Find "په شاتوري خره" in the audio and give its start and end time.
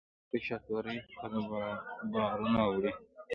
0.29-1.41